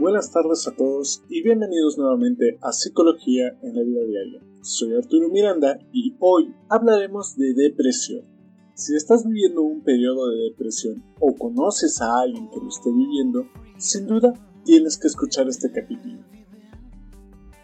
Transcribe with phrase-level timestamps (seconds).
[0.00, 4.40] Buenas tardes a todos y bienvenidos nuevamente a Psicología en la Vida Diaria.
[4.62, 8.24] Soy Arturo Miranda y hoy hablaremos de depresión.
[8.72, 13.46] Si estás viviendo un periodo de depresión o conoces a alguien que lo esté viviendo,
[13.76, 14.32] sin duda
[14.64, 16.24] tienes que escuchar este capítulo.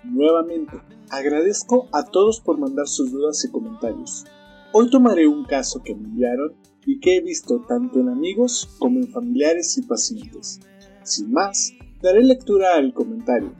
[0.05, 0.77] Nuevamente,
[1.09, 4.27] agradezco a todos por mandar sus dudas y comentarios.
[4.75, 6.53] Hoy tomaré un caso que me enviaron
[6.85, 10.61] y que he visto tanto en amigos como en familiares y pacientes.
[11.03, 13.55] Sin más, daré lectura al comentario.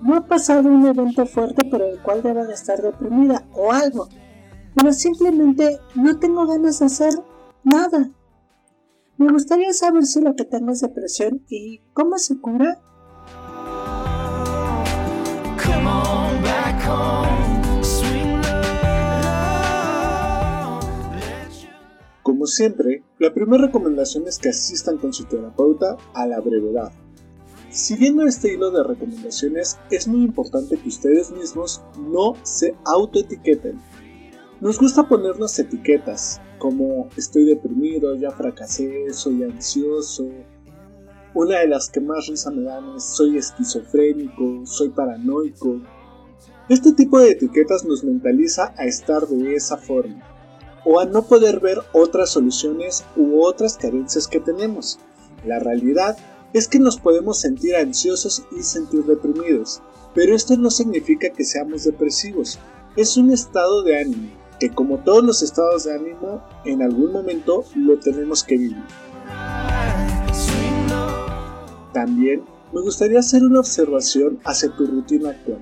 [0.02, 4.08] No ha pasado un evento fuerte por el cual deba de estar deprimida o algo,
[4.74, 7.12] pero simplemente no tengo ganas de hacer
[7.64, 8.10] nada.
[9.18, 12.80] Me gustaría saber si lo que tengo es depresión y cómo se cura.
[22.22, 26.90] Como siempre, la primera recomendación es que asistan con su terapeuta a la brevedad.
[27.70, 33.80] Siguiendo este hilo de recomendaciones, es muy importante que ustedes mismos no se autoetiqueten.
[34.60, 40.28] Nos gusta ponernos etiquetas, como estoy deprimido, ya fracasé, soy ansioso.
[41.32, 45.81] Una de las que más risa me dan es soy esquizofrénico, soy paranoico.
[46.69, 50.25] Este tipo de etiquetas nos mentaliza a estar de esa forma
[50.84, 54.98] o a no poder ver otras soluciones u otras carencias que tenemos.
[55.44, 56.16] La realidad
[56.53, 59.83] es que nos podemos sentir ansiosos y sentir deprimidos,
[60.15, 62.59] pero esto no significa que seamos depresivos,
[62.97, 67.65] es un estado de ánimo, que como todos los estados de ánimo, en algún momento
[67.77, 68.84] lo tenemos que vivir.
[71.93, 75.61] También me gustaría hacer una observación hacia tu rutina actual.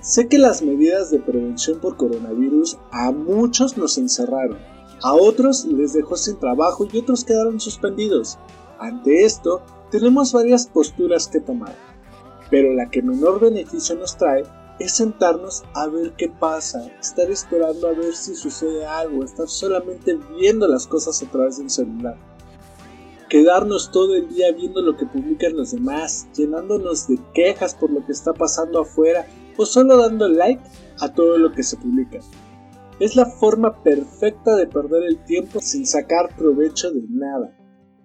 [0.00, 4.58] Sé que las medidas de prevención por coronavirus a muchos nos encerraron,
[5.02, 8.38] a otros les dejó sin trabajo y otros quedaron suspendidos.
[8.78, 11.74] Ante esto, tenemos varias posturas que tomar,
[12.50, 14.44] pero la que menor beneficio nos trae
[14.78, 20.18] es sentarnos a ver qué pasa, estar esperando a ver si sucede algo, estar solamente
[20.38, 22.16] viendo las cosas a través del celular.
[23.28, 28.04] Quedarnos todo el día viendo lo que publican los demás, llenándonos de quejas por lo
[28.04, 29.26] que está pasando afuera
[29.56, 30.62] o solo dando like
[31.00, 32.18] a todo lo que se publica.
[32.98, 37.59] Es la forma perfecta de perder el tiempo sin sacar provecho de nada.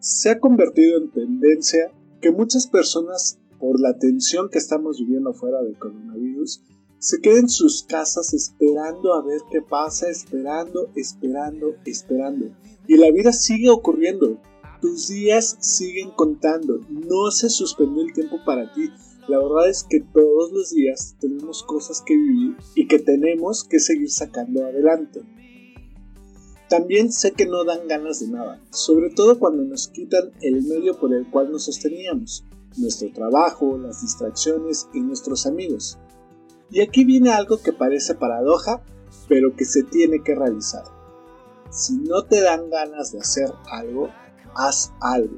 [0.08, 5.64] Se ha convertido en tendencia que muchas personas, por la tensión que estamos viviendo fuera
[5.64, 6.62] del coronavirus,
[7.00, 12.56] se queden en sus casas esperando a ver qué pasa, esperando, esperando, esperando.
[12.88, 14.40] Y la vida sigue ocurriendo.
[14.80, 16.82] Tus días siguen contando.
[16.88, 18.92] No se suspendió el tiempo para ti.
[19.28, 23.80] La verdad es que todos los días tenemos cosas que vivir y que tenemos que
[23.80, 25.24] seguir sacando adelante.
[26.70, 30.98] También sé que no dan ganas de nada, sobre todo cuando nos quitan el medio
[30.98, 32.44] por el cual nos sosteníamos,
[32.78, 36.00] nuestro trabajo, las distracciones y nuestros amigos.
[36.72, 38.82] Y aquí viene algo que parece paradoja,
[39.28, 40.84] pero que se tiene que realizar.
[41.70, 44.10] Si no te dan ganas de hacer algo,
[44.56, 45.38] haz algo.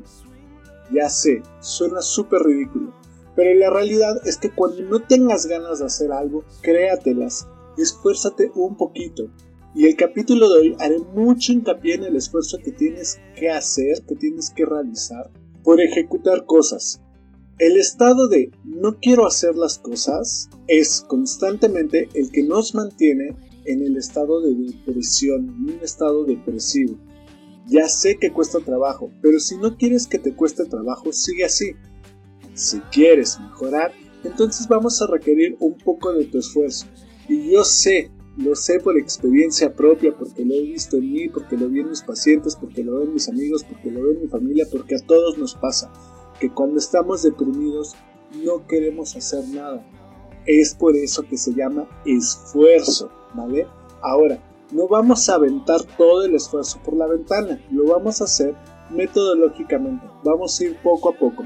[0.94, 2.94] Ya sé, suena súper ridículo,
[3.36, 7.48] pero la realidad es que cuando no tengas ganas de hacer algo, créatelas,
[7.78, 9.30] esfuérzate un poquito.
[9.78, 14.02] Y el capítulo de hoy haré mucho hincapié en el esfuerzo que tienes que hacer,
[14.08, 15.30] que tienes que realizar
[15.64, 17.00] por ejecutar cosas.
[17.60, 23.36] El estado de no quiero hacer las cosas es constantemente el que nos mantiene
[23.66, 26.98] en el estado de depresión, en un estado depresivo.
[27.68, 31.74] Ya sé que cuesta trabajo, pero si no quieres que te cueste trabajo, sigue así.
[32.56, 33.92] Si quieres mejorar,
[34.24, 36.88] entonces vamos a requerir un poco de tu esfuerzo.
[37.30, 41.58] Y yo sé, lo sé por experiencia propia, porque lo he visto en mí, porque
[41.58, 44.28] lo vi en mis pacientes, porque lo ven mis amigos, porque lo ve en mi
[44.28, 45.92] familia, porque a todos nos pasa
[46.40, 47.96] que cuando estamos deprimidos
[48.44, 49.84] no queremos hacer nada.
[50.46, 53.68] Es por eso que se llama esfuerzo, ¿vale?
[54.02, 54.40] Ahora,
[54.72, 58.56] no vamos a aventar todo el esfuerzo por la ventana, lo vamos a hacer
[58.92, 61.44] metodológicamente, vamos a ir poco a poco.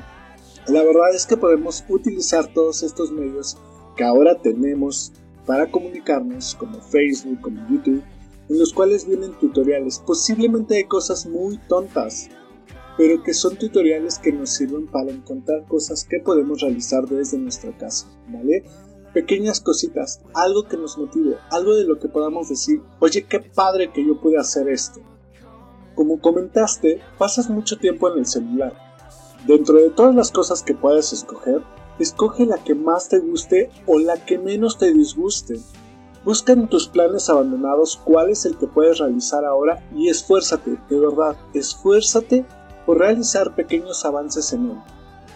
[0.68, 3.58] La verdad es que podemos utilizar todos estos medios
[3.96, 5.14] que ahora tenemos
[5.46, 8.04] para comunicarnos, como Facebook, como YouTube,
[8.50, 12.30] en los cuales vienen tutoriales, posiblemente de cosas muy tontas,
[12.98, 17.76] pero que son tutoriales que nos sirven para encontrar cosas que podemos realizar desde nuestra
[17.78, 18.64] casa, ¿vale?
[19.14, 23.92] Pequeñas cositas, algo que nos motive, algo de lo que podamos decir, oye, qué padre
[23.92, 25.02] que yo pude hacer esto.
[25.96, 28.74] Como comentaste, pasas mucho tiempo en el celular.
[29.48, 31.62] Dentro de todas las cosas que puedes escoger,
[32.02, 35.60] escoge la que más te guste o la que menos te disguste.
[36.24, 41.00] Busca en tus planes abandonados cuál es el que puedes realizar ahora y esfuérzate, de
[41.00, 42.46] verdad, esfuérzate
[42.86, 44.78] por realizar pequeños avances en él.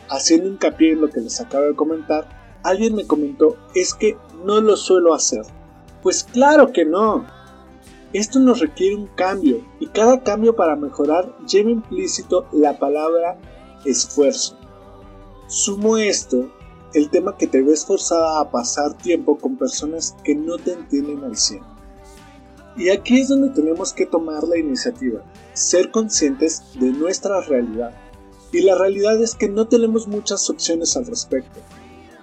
[0.10, 2.28] Haciendo hincapié en lo que les acabo de comentar,
[2.64, 5.44] alguien me comentó, es que no lo suelo hacer.
[6.04, 7.26] Pues claro que no.
[8.14, 13.38] Esto nos requiere un cambio y cada cambio para mejorar lleva implícito la palabra
[13.86, 14.56] esfuerzo.
[15.48, 16.50] Sumo esto
[16.96, 21.26] el tema que te ves forzada a pasar tiempo con personas que no te entienden
[21.26, 21.62] al 100.
[22.78, 25.22] Y aquí es donde tenemos que tomar la iniciativa,
[25.54, 27.92] ser conscientes de nuestra realidad.
[28.54, 31.60] Y la realidad es que no tenemos muchas opciones al respecto.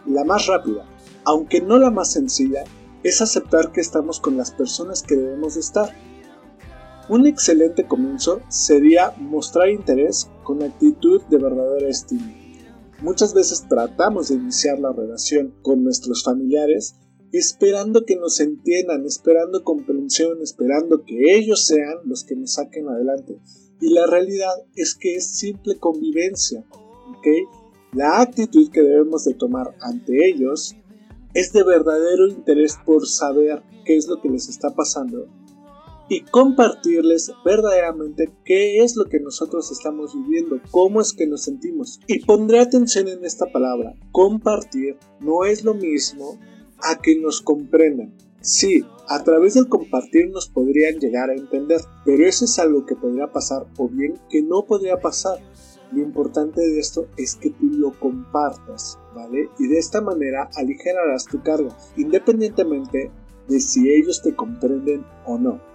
[0.07, 0.87] La más rápida,
[1.25, 2.65] aunque no la más sencilla,
[3.03, 5.95] es aceptar que estamos con las personas que debemos de estar.
[7.11, 12.42] Un excelente comienzo sería mostrar interés con actitud de verdadera estima.
[13.03, 16.95] Muchas veces tratamos de iniciar la relación con nuestros familiares
[17.33, 23.41] esperando que nos entiendan, esperando comprensión, esperando que ellos sean los que nos saquen adelante.
[23.81, 27.27] Y la realidad es que es simple convivencia, ¿ok?
[27.95, 30.77] La actitud que debemos de tomar ante ellos
[31.35, 35.27] es de verdadero interés por saber qué es lo que les está pasando
[36.13, 42.01] y compartirles verdaderamente qué es lo que nosotros estamos viviendo, cómo es que nos sentimos.
[42.07, 46.39] Y pondré atención en esta palabra, compartir no es lo mismo
[46.83, 48.13] a que nos comprendan.
[48.43, 52.95] Sí, a través del compartir nos podrían llegar a entender, pero eso es algo que
[52.95, 55.39] podría pasar o bien que no podría pasar.
[55.93, 59.49] Lo importante de esto es que tú lo compartas, ¿vale?
[59.59, 63.11] Y de esta manera aligerarás tu carga, independientemente
[63.49, 65.72] de si ellos te comprenden o no.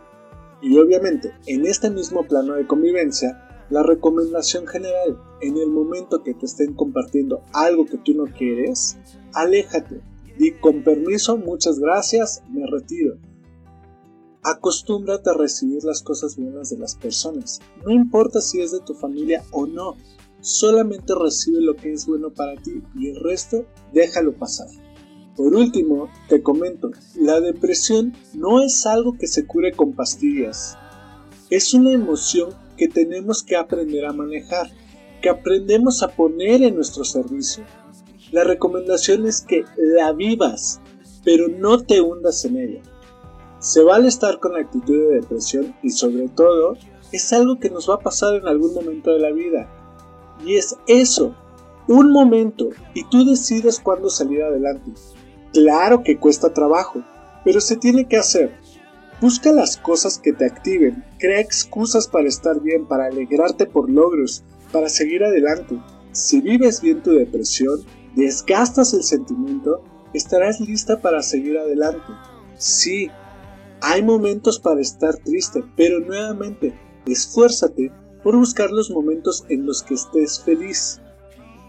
[0.61, 6.33] Y obviamente, en este mismo plano de convivencia, la recomendación general, en el momento que
[6.33, 8.97] te estén compartiendo algo que tú no quieres,
[9.33, 10.01] aléjate,
[10.39, 13.17] y con permiso, muchas gracias, me retiro.
[14.43, 17.59] Acostúmbrate a recibir las cosas buenas de las personas.
[17.85, 19.95] No importa si es de tu familia o no,
[20.39, 24.67] solamente recibe lo que es bueno para ti y el resto déjalo pasar.
[25.37, 30.75] Por último, te comento, la depresión no es algo que se cure con pastillas.
[31.51, 34.71] Es una emoción que tenemos que aprender a manejar,
[35.21, 37.63] que aprendemos a poner en nuestro servicio.
[38.31, 40.81] La recomendación es que la vivas,
[41.23, 42.81] pero no te hundas en ella.
[43.59, 46.77] Se vale estar con actitud de depresión y sobre todo
[47.11, 49.69] es algo que nos va a pasar en algún momento de la vida.
[50.43, 51.35] Y es eso,
[51.87, 54.91] un momento, y tú decides cuándo salir adelante.
[55.53, 57.03] Claro que cuesta trabajo,
[57.43, 58.53] pero se tiene que hacer.
[59.19, 64.43] Busca las cosas que te activen, crea excusas para estar bien, para alegrarte por logros,
[64.71, 65.79] para seguir adelante.
[66.11, 67.79] Si vives bien tu depresión,
[68.15, 69.83] desgastas el sentimiento,
[70.13, 72.05] estarás lista para seguir adelante.
[72.57, 73.09] Sí,
[73.81, 76.73] hay momentos para estar triste, pero nuevamente,
[77.05, 77.91] esfuérzate
[78.23, 80.99] por buscar los momentos en los que estés feliz.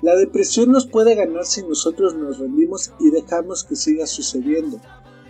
[0.00, 4.80] La depresión nos puede ganar si nosotros nos rendimos y dejamos que siga sucediendo.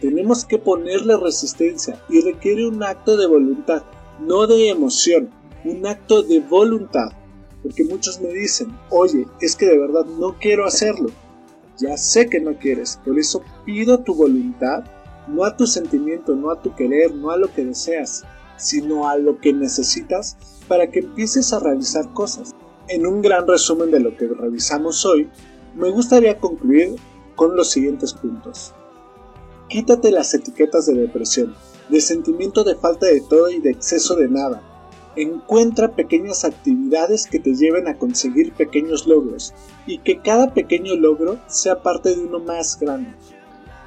[0.00, 3.82] Tenemos que ponerle resistencia y requiere un acto de voluntad,
[4.20, 5.30] no de emoción,
[5.64, 7.08] un acto de voluntad.
[7.62, 11.10] Porque muchos me dicen, oye, es que de verdad no quiero hacerlo.
[11.78, 14.84] Ya sé que no quieres, por eso pido tu voluntad,
[15.28, 18.25] no a tu sentimiento, no a tu querer, no a lo que deseas,
[18.56, 20.37] sino a lo que necesitas
[20.68, 22.54] para que empieces a realizar cosas.
[22.88, 25.28] En un gran resumen de lo que revisamos hoy,
[25.75, 26.97] me gustaría concluir
[27.37, 28.75] con los siguientes puntos.
[29.68, 31.54] Quítate las etiquetas de depresión,
[31.88, 34.62] de sentimiento de falta de todo y de exceso de nada,
[35.18, 39.52] Encuentra pequeñas actividades que te lleven a conseguir pequeños logros
[39.85, 43.16] y que cada pequeño logro sea parte de uno más grande.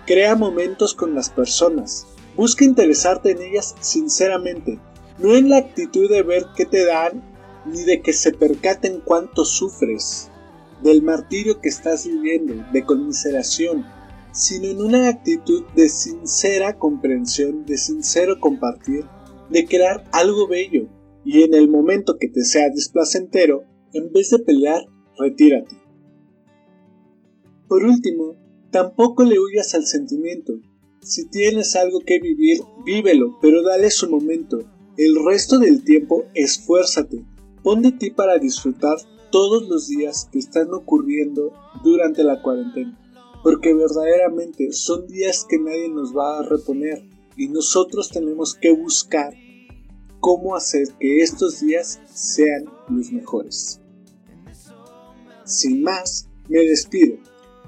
[0.05, 2.05] Crea momentos con las personas.
[2.36, 4.77] Busca interesarte en ellas sinceramente,
[5.20, 7.24] no en la actitud de ver qué te dan
[7.65, 10.29] ni de que se percaten cuánto sufres,
[10.81, 13.85] del martirio que estás viviendo, de conmiseración.
[14.33, 19.03] sino en una actitud de sincera comprensión, de sincero compartir,
[19.49, 20.87] de crear algo bello,
[21.25, 23.63] y en el momento que te sea displacentero,
[23.93, 24.85] en vez de pelear,
[25.19, 25.75] retírate.
[27.67, 28.35] Por último,
[28.71, 30.53] tampoco le huyas al sentimiento.
[31.01, 34.59] Si tienes algo que vivir, vívelo, pero dale su momento.
[34.97, 37.23] El resto del tiempo esfuérzate,
[37.63, 38.97] pon de ti para disfrutar
[39.31, 41.53] todos los días que están ocurriendo
[41.83, 42.97] durante la cuarentena,
[43.43, 47.03] porque verdaderamente son días que nadie nos va a reponer
[47.37, 49.33] y nosotros tenemos que buscar
[50.19, 53.81] cómo hacer que estos días sean los mejores.
[55.45, 57.17] Sin más, me despido.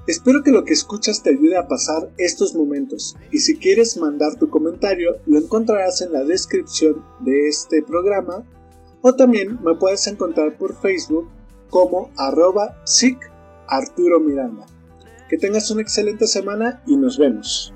[0.06, 4.38] Espero que lo que escuchas te ayude a pasar estos momentos y si quieres mandar
[4.38, 8.46] tu comentario lo encontrarás en la descripción de este programa
[9.06, 11.28] o también me puedes encontrar por Facebook
[11.68, 12.82] como arroba
[13.68, 14.64] Arturo Miranda.
[15.28, 17.74] Que tengas una excelente semana y nos vemos.